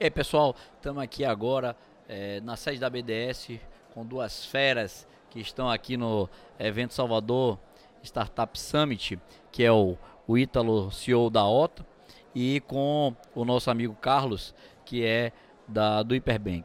[0.00, 1.76] E aí, pessoal, estamos aqui agora
[2.08, 3.60] é, na sede da BDS
[3.94, 6.28] com duas feras que estão aqui no
[6.58, 7.60] evento Salvador
[8.02, 9.20] Startup Summit,
[9.52, 9.96] que é o,
[10.26, 11.86] o Ítalo, CEO da OTA,
[12.34, 14.52] e com o nosso amigo Carlos,
[14.84, 15.30] que é
[15.68, 16.64] da, do Hiperbank.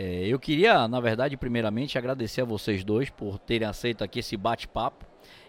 [0.00, 4.36] É, eu queria, na verdade, primeiramente agradecer a vocês dois por terem aceito aqui esse
[4.36, 5.04] bate-papo.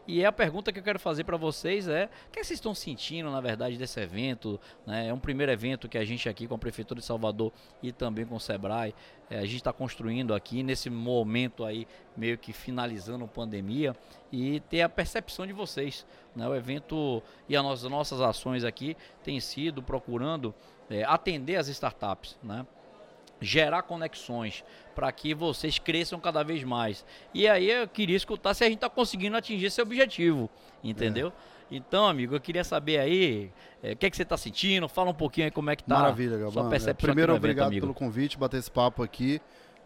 [0.08, 2.58] E a pergunta que eu quero fazer para vocês é: o que, é que vocês
[2.58, 4.60] estão sentindo, na verdade, desse evento?
[4.88, 5.10] Né?
[5.10, 8.26] É um primeiro evento que a gente aqui com a Prefeitura de Salvador e também
[8.26, 8.96] com o Sebrae,
[9.30, 13.96] é, a gente está construindo aqui nesse momento aí, meio que finalizando a pandemia,
[14.32, 16.08] e ter a percepção de vocês.
[16.36, 16.48] Né?
[16.48, 20.56] O evento e as nossas ações aqui têm sido procurando
[20.90, 22.66] é, atender as startups, né?
[23.42, 24.64] Gerar conexões
[24.96, 27.06] para que vocês cresçam cada vez mais.
[27.34, 30.50] E aí eu queria escutar se a gente está conseguindo atingir esse objetivo,
[30.84, 31.30] entendeu?
[31.30, 31.60] É.
[31.72, 33.52] Então, amigo, eu queria saber aí
[33.84, 35.84] é, o que, é que você está sentindo, fala um pouquinho aí como é que
[35.84, 36.64] tá Maravilha, Galvão.
[36.64, 37.10] sua percepção.
[37.10, 39.40] É, primeiro, obrigado evento, pelo convite, bater esse papo aqui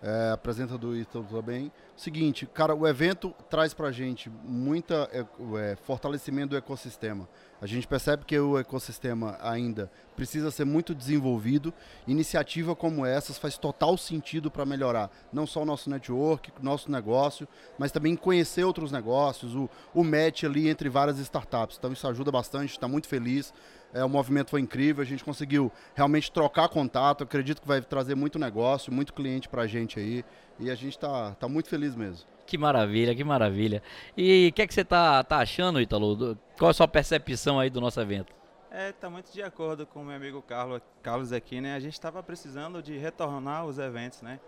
[0.03, 1.71] é, apresenta do Ítalo também.
[1.95, 5.25] Seguinte, cara, o evento traz pra gente muita é,
[5.57, 7.29] é, fortalecimento do ecossistema.
[7.61, 11.73] A gente percebe que o ecossistema ainda precisa ser muito desenvolvido.
[12.05, 17.47] Iniciativa como essas faz total sentido para melhorar não só o nosso network, nosso negócio,
[17.79, 21.77] mas também conhecer outros negócios, o, o match ali entre várias startups.
[21.79, 23.53] Então isso ajuda bastante, está muito feliz.
[23.93, 27.23] É, o movimento foi incrível, a gente conseguiu realmente trocar contato.
[27.23, 30.25] Acredito que vai trazer muito negócio, muito cliente para a gente aí.
[30.59, 32.27] E a gente está tá muito feliz mesmo.
[32.45, 33.81] Que maravilha, que maravilha.
[34.17, 36.37] E o que, é que você está tá achando, Ítalo?
[36.57, 38.33] Qual é a sua percepção aí do nosso evento?
[38.69, 41.75] É, tá muito de acordo com o meu amigo Carlos, Carlos aqui, né?
[41.75, 44.39] A gente estava precisando de retornar os eventos, né?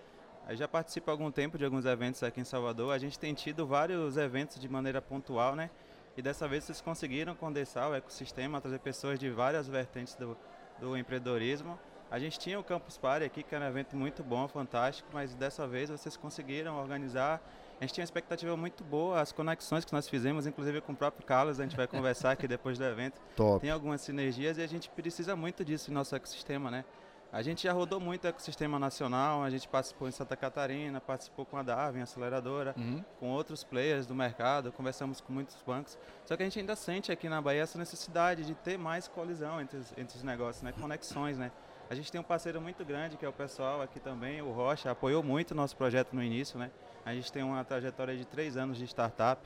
[0.50, 2.92] Eu já participo há algum tempo de alguns eventos aqui em Salvador.
[2.92, 5.70] A gente tem tido vários eventos de maneira pontual, né?
[6.18, 10.38] E dessa vez vocês conseguiram condensar o ecossistema, trazer pessoas de várias vertentes do,
[10.80, 11.78] do empreendedorismo.
[12.10, 15.36] A gente tinha o Campus Party aqui, que era um evento muito bom, fantástico, mas
[15.36, 17.42] dessa vez vocês conseguiram organizar.
[17.80, 20.96] A gente tinha uma expectativa muito boa, as conexões que nós fizemos, inclusive com o
[20.96, 23.20] próprio Carlos, a gente vai conversar aqui depois do evento.
[23.36, 23.60] Top.
[23.60, 26.86] Tem algumas sinergias e a gente precisa muito disso no nosso ecossistema, né?
[27.32, 31.46] A gente já rodou muito o ecossistema nacional, a gente participou em Santa Catarina, participou
[31.46, 33.04] com a Darwin, aceleradora, uhum.
[33.20, 35.98] com outros players do mercado, conversamos com muitos bancos.
[36.24, 39.60] Só que a gente ainda sente aqui na Bahia essa necessidade de ter mais colisão
[39.60, 40.74] entre os, entre os negócios, né?
[40.80, 41.38] conexões.
[41.38, 41.52] Né?
[41.90, 44.90] A gente tem um parceiro muito grande, que é o pessoal aqui também, o Rocha,
[44.90, 46.58] apoiou muito o nosso projeto no início.
[46.58, 46.72] Né?
[47.06, 49.42] A gente tem uma trajetória de três anos de startup.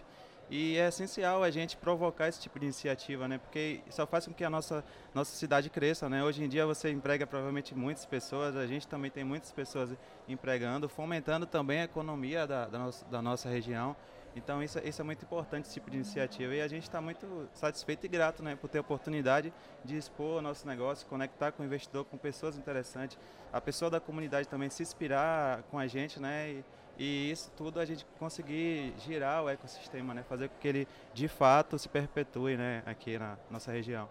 [0.49, 3.37] E é essencial a gente provocar esse tipo de iniciativa, né?
[3.37, 4.83] Porque só faz com que a nossa,
[5.13, 6.23] nossa cidade cresça, né?
[6.23, 9.91] Hoje em dia você emprega provavelmente muitas pessoas, a gente também tem muitas pessoas
[10.27, 13.95] empregando, fomentando também a economia da, da, da nossa região.
[14.35, 16.53] Então isso, isso é muito importante, esse tipo de iniciativa.
[16.53, 19.51] E a gente está muito satisfeito e grato né, por ter a oportunidade
[19.83, 23.17] de expor o nosso negócio, conectar com o investidor, com pessoas interessantes.
[23.51, 26.49] A pessoa da comunidade também se inspirar com a gente, né?
[26.51, 26.65] E,
[26.99, 30.23] e isso tudo a gente conseguir girar o ecossistema, né?
[30.23, 32.83] fazer com que ele de fato se perpetue né?
[32.85, 34.09] aqui na nossa região.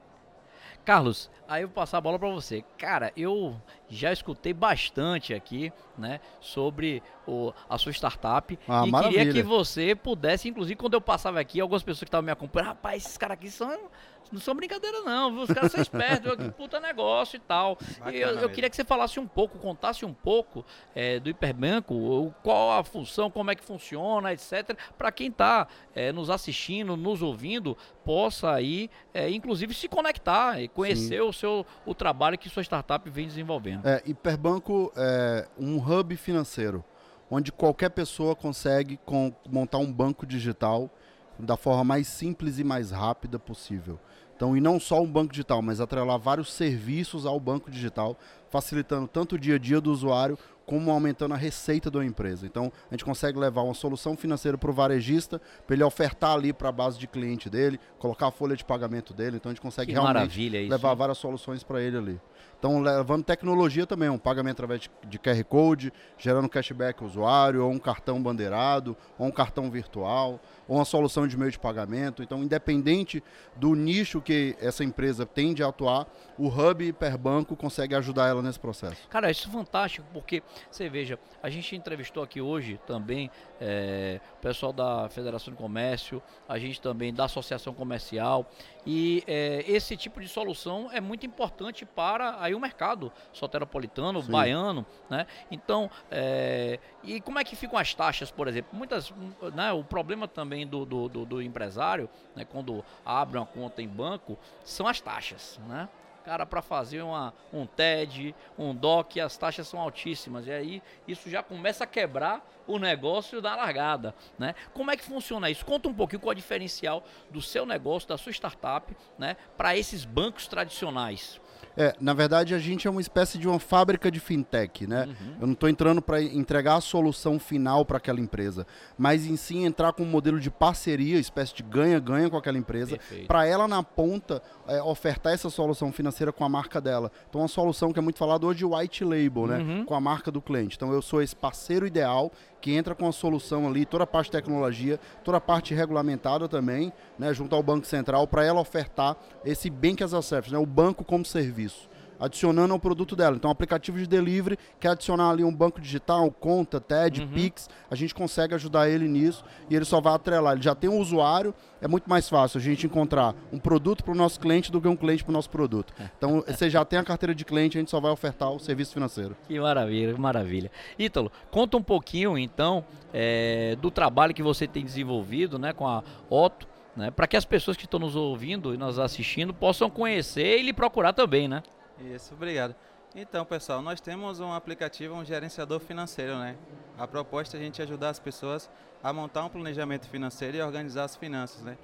[0.85, 2.65] Carlos, aí eu vou passar a bola para você.
[2.77, 9.25] Cara, eu já escutei bastante aqui, né, sobre o, a sua startup ah, e maravilha.
[9.25, 12.69] queria que você pudesse, inclusive quando eu passava aqui, algumas pessoas que estavam me acompanhando,
[12.69, 13.89] rapaz, esses caras aqui são
[14.33, 15.43] não são brincadeira não, viu?
[15.43, 17.79] os caras são espertos, que puta negócio e tal.
[18.13, 20.65] E eu, eu queria que você falasse um pouco, contasse um pouco
[20.95, 24.77] é, do Hiperbanco, qual a função, como é que funciona, etc.
[24.97, 27.77] Para quem está é, nos assistindo, nos ouvindo,
[28.09, 33.11] possa aí, é, inclusive, se conectar e conhecer o seu o trabalho que sua startup
[33.11, 33.87] vem desenvolvendo.
[33.87, 36.83] É, Hiperbanco é um hub financeiro,
[37.31, 40.91] onde qualquer pessoa consegue com, montar um banco digital
[41.39, 44.01] da forma mais simples e mais rápida possível.
[44.35, 48.17] Então, e não só um banco digital, mas atrelar vários serviços ao banco digital,
[48.49, 50.39] facilitando tanto o dia a dia do usuário
[50.69, 52.45] como aumentando a receita da empresa.
[52.45, 56.53] Então, a gente consegue levar uma solução financeira para o varejista, para ele ofertar ali
[56.53, 59.39] para a base de cliente dele, colocar a folha de pagamento dele.
[59.39, 62.21] Então, a gente consegue que realmente levar várias soluções para ele ali.
[62.59, 67.71] Então, levando tecnologia também, um pagamento através de, QR Code, gerando cashback ao usuário, ou
[67.71, 72.23] um cartão bandeirado, ou um cartão virtual ou uma solução de meio de pagamento.
[72.23, 73.25] Então, independente
[73.57, 76.07] do nicho que essa empresa tende a atuar,
[76.37, 79.09] o Hub Hiperbanco consegue ajudar ela nesse processo.
[79.09, 83.31] Cara, isso é fantástico, porque você veja, a gente entrevistou aqui hoje também
[83.61, 88.49] é, o pessoal da Federação de Comércio, a gente também da Associação Comercial,
[88.87, 94.33] e é, esse tipo de solução é muito importante para aí o mercado soteropolitano, Sim.
[94.33, 95.27] baiano, né?
[95.51, 98.77] Então, é, e como é que ficam as taxas, por exemplo?
[98.77, 99.13] Muitas,
[99.55, 103.89] né, o problema também do, do, do, do empresário, né, quando abre uma conta em
[103.89, 105.89] banco, são as taxas, né?
[106.25, 110.47] Cara, para fazer uma, um TED, um DOC, as taxas são altíssimas.
[110.47, 114.15] E aí isso já começa a quebrar o negócio da largada.
[114.39, 114.55] Né?
[114.75, 115.65] Como é que funciona isso?
[115.65, 119.75] Conta um pouquinho qual é o diferencial do seu negócio, da sua startup, né, para
[119.75, 121.41] esses bancos tradicionais.
[121.79, 125.07] É, na verdade, a gente é uma espécie de uma fábrica de fintech, né?
[125.07, 125.37] Uhum.
[125.41, 128.67] Eu não estou entrando para entregar a solução final para aquela empresa,
[128.99, 132.99] mas em si entrar com um modelo de parceria, espécie de ganha-ganha com aquela empresa,
[133.29, 137.13] para ela na ponta é, ofertar essa solução financeira com a marca dela.
[137.29, 139.59] Então, uma solução que é muito falada hoje, white label, né?
[139.59, 139.85] Uhum.
[139.85, 140.75] Com a marca do cliente.
[140.75, 144.27] Então, eu sou esse parceiro ideal que entra com a solução ali, toda a parte
[144.27, 149.17] de tecnologia, toda a parte regulamentada também, né, junto ao Banco Central, para ela ofertar
[149.45, 151.89] esse Bank as a Service, né, o banco como serviço
[152.19, 153.37] adicionando ao produto dela.
[153.37, 157.29] Então, aplicativo de delivery, quer adicionar ali um banco digital, conta, TED, uhum.
[157.29, 160.55] Pix, a gente consegue ajudar ele nisso e ele só vai atrelar.
[160.55, 164.13] Ele já tem um usuário, é muito mais fácil a gente encontrar um produto para
[164.13, 165.93] o nosso cliente do que um cliente para o nosso produto.
[165.99, 166.09] É.
[166.17, 168.93] Então, você já tem a carteira de cliente, a gente só vai ofertar o serviço
[168.93, 169.37] financeiro.
[169.47, 170.71] Que maravilha, que maravilha.
[170.99, 176.03] Ítalo, conta um pouquinho, então, é, do trabalho que você tem desenvolvido né, com a
[176.29, 176.67] Otto,
[176.97, 180.63] né, para que as pessoas que estão nos ouvindo e nos assistindo possam conhecer e
[180.63, 181.63] lhe procurar também, né?
[182.01, 182.75] Isso, obrigado.
[183.15, 186.57] Então, pessoal, nós temos um aplicativo, um gerenciador financeiro, né?
[186.97, 188.71] A proposta é a gente ajudar as pessoas
[189.03, 191.77] a montar um planejamento financeiro e organizar as finanças, né?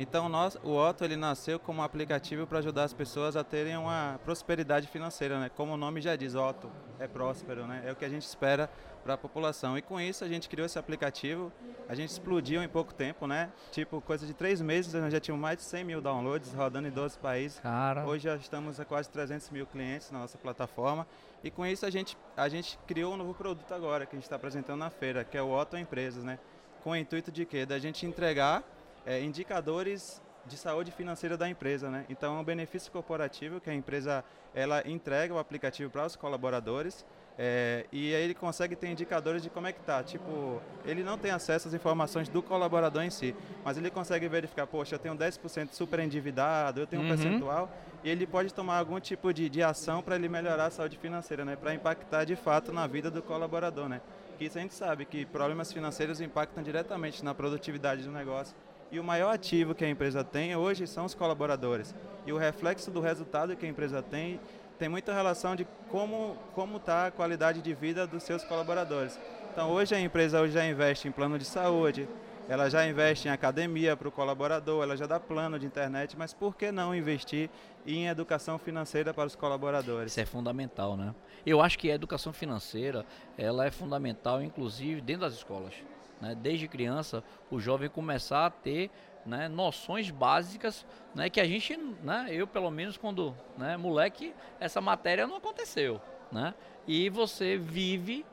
[0.00, 3.76] Então, nós, o Otto ele nasceu como um aplicativo para ajudar as pessoas a terem
[3.76, 5.48] uma prosperidade financeira, né?
[5.48, 7.82] Como o nome já diz, Otto é próspero, né?
[7.84, 8.70] É o que a gente espera
[9.02, 9.76] para a população.
[9.76, 11.52] E com isso a gente criou esse aplicativo,
[11.88, 13.50] a gente explodiu em pouco tempo, né?
[13.72, 16.92] Tipo, coisa de três meses nós já tínhamos mais de 100 mil downloads, rodando em
[16.92, 17.58] 12 países.
[17.58, 18.06] Cara.
[18.06, 21.08] Hoje já estamos a quase 300 mil clientes na nossa plataforma.
[21.42, 24.26] E com isso a gente, a gente criou um novo produto agora, que a gente
[24.26, 26.38] está apresentando na feira, que é o Otto Empresas, né?
[26.84, 27.66] Com o intuito de quê?
[27.66, 28.62] Da gente entregar
[29.06, 32.06] é, indicadores de saúde financeira da empresa, né?
[32.08, 34.24] Então é um benefício corporativo que a empresa
[34.54, 37.04] ela entrega o aplicativo para os colaboradores
[37.40, 40.02] é, e aí ele consegue ter indicadores de como é que tá.
[40.02, 43.32] Tipo, ele não tem acesso às informações do colaborador em si,
[43.64, 47.16] mas ele consegue verificar, poxa, eu tenho 10% super endividado, eu tenho um uhum.
[47.16, 47.70] percentual,
[48.02, 51.44] e ele pode tomar algum tipo de, de ação para ele melhorar a saúde financeira,
[51.44, 51.54] né?
[51.54, 54.00] Para impactar de fato na vida do colaborador, né?
[54.36, 58.56] Que isso a gente sabe que problemas financeiros impactam diretamente na produtividade do negócio
[58.90, 61.94] e o maior ativo que a empresa tem hoje são os colaboradores.
[62.26, 64.40] E o reflexo do resultado que a empresa tem
[64.78, 69.18] tem muita relação de como como está a qualidade de vida dos seus colaboradores.
[69.52, 72.08] Então hoje a empresa hoje já investe em plano de saúde,
[72.48, 76.32] ela já investe em academia para o colaborador, ela já dá plano de internet, mas
[76.32, 77.50] por que não investir
[77.84, 80.12] em educação financeira para os colaboradores?
[80.12, 81.14] Isso é fundamental, né?
[81.44, 83.04] Eu acho que a educação financeira
[83.36, 85.74] ela é fundamental, inclusive dentro das escolas
[86.20, 88.90] né, desde criança, o jovem começar a ter
[89.24, 94.80] né, noções básicas né, que a gente, né, eu pelo menos quando né, moleque, essa
[94.80, 96.00] matéria não aconteceu.
[96.32, 96.54] Né?
[96.86, 98.24] E você vive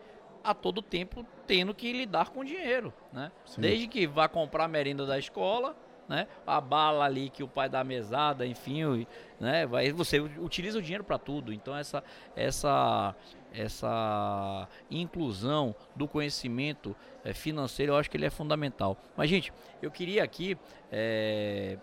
[0.44, 2.94] a todo tempo tendo que lidar com dinheiro.
[3.12, 3.32] Né?
[3.58, 5.76] Desde que vá comprar a merenda da escola,
[6.08, 6.28] né?
[6.46, 9.08] A bala ali que o pai dá mesada, enfim,
[9.40, 9.66] né?
[9.66, 11.52] Vai, você utiliza o dinheiro para tudo.
[11.52, 12.04] Então essa
[12.36, 13.16] essa
[13.54, 18.98] essa inclusão do conhecimento é, financeiro, eu acho que ele é fundamental.
[19.16, 20.58] Mas, gente, eu queria aqui
[20.92, 21.78] é,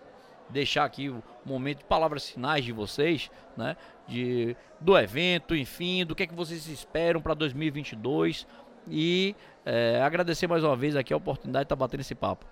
[0.49, 3.75] deixar aqui o momento de palavras finais de vocês, né?
[4.07, 8.45] De, do evento, enfim, do que é que vocês esperam para 2022
[8.87, 12.45] e é, agradecer mais uma vez aqui a oportunidade de estar tá batendo esse papo.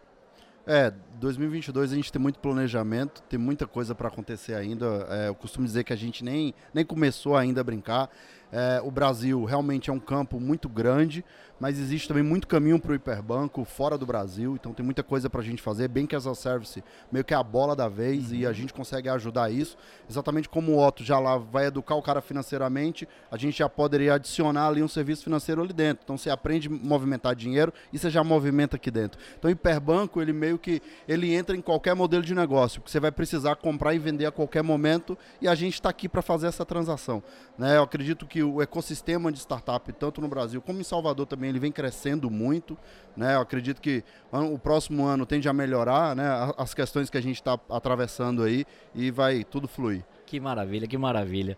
[0.65, 5.07] É, 2022 a gente tem muito planejamento, tem muita coisa para acontecer ainda.
[5.09, 8.09] É, eu costumo dizer que a gente nem, nem começou ainda a brincar.
[8.51, 11.23] É, o Brasil realmente é um campo muito grande,
[11.61, 15.29] mas existe também muito caminho para o hiperbanco fora do Brasil, então tem muita coisa
[15.29, 15.87] para a gente fazer.
[15.87, 18.37] Bem que as a service meio que é a bola da vez uhum.
[18.37, 19.77] e a gente consegue ajudar isso.
[20.09, 24.15] Exatamente como o Otto já lá vai educar o cara financeiramente, a gente já poderia
[24.15, 26.01] adicionar ali um serviço financeiro ali dentro.
[26.03, 29.21] Então você aprende a movimentar dinheiro e você já movimenta aqui dentro.
[29.37, 32.99] Então o hiperbanco, ele meio que ele entra em qualquer modelo de negócio, que você
[32.99, 36.47] vai precisar comprar e vender a qualquer momento e a gente está aqui para fazer
[36.47, 37.21] essa transação.
[37.55, 37.77] Né?
[37.77, 41.59] Eu acredito que o ecossistema de startup, tanto no Brasil como em Salvador também, ele
[41.59, 42.77] vem crescendo muito.
[43.15, 43.35] Né?
[43.35, 46.25] Eu acredito que o próximo ano tende a melhorar né?
[46.57, 50.03] as questões que a gente está atravessando aí e vai tudo fluir.
[50.25, 51.57] Que maravilha, que maravilha.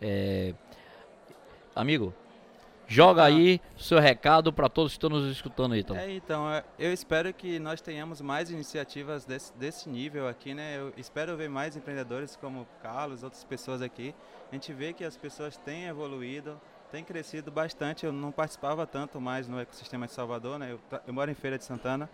[0.00, 0.54] É...
[1.74, 2.14] Amigo,
[2.86, 3.26] Joga ah.
[3.26, 5.96] aí seu recado para todos que estão nos escutando aí, então.
[5.96, 10.78] É, então, é, eu espero que nós tenhamos mais iniciativas desse, desse nível aqui, né?
[10.78, 14.14] Eu espero ver mais empreendedores como Carlos, outras pessoas aqui.
[14.50, 16.60] A gente vê que as pessoas têm evoluído,
[16.90, 18.04] têm crescido bastante.
[18.04, 20.72] Eu não participava tanto mais no ecossistema de Salvador, né?
[20.72, 22.08] Eu, eu moro em Feira de Santana.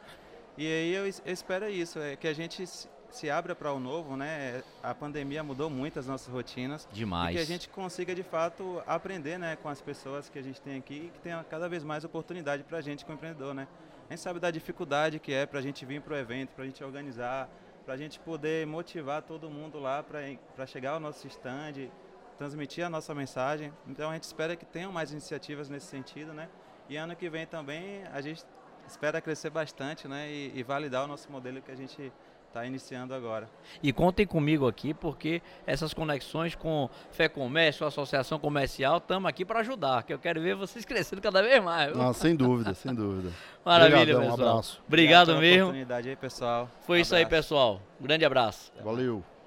[0.57, 2.65] E aí eu, eu espero isso, é que a gente
[3.11, 4.63] se abra para o novo, né?
[4.83, 6.89] A pandemia mudou muito as nossas rotinas.
[6.93, 7.35] Demais.
[7.35, 10.61] E que a gente consiga, de fato, aprender né, com as pessoas que a gente
[10.61, 13.67] tem aqui e que tenha cada vez mais oportunidade para a gente como empreendedor, né?
[14.09, 16.65] A gente sabe da dificuldade que é para a gente vir para o evento, para
[16.65, 17.49] a gente organizar,
[17.85, 21.89] para a gente poder motivar todo mundo lá para chegar ao nosso stand,
[22.37, 23.73] transmitir a nossa mensagem.
[23.87, 26.49] Então a gente espera que tenham mais iniciativas nesse sentido, né?
[26.89, 28.45] E ano que vem também a gente
[28.87, 30.29] espera crescer bastante, né?
[30.29, 32.13] E, e validar o nosso modelo que a gente
[32.51, 33.49] está iniciando agora.
[33.83, 39.61] E contem comigo aqui, porque essas conexões com Fé Comércio, Associação Comercial, estamos aqui para
[39.61, 41.97] ajudar, que eu quero ver vocês crescendo cada vez mais.
[41.97, 43.31] Ah, sem dúvida, sem dúvida.
[43.65, 44.39] Maravilha, Obrigadão, pessoal.
[44.39, 44.83] Um abraço.
[44.87, 45.63] Obrigado mesmo.
[45.65, 46.71] oportunidade aí, pessoal.
[46.81, 47.81] Foi um isso aí, pessoal.
[48.01, 48.73] Um grande abraço.
[48.83, 49.23] Valeu.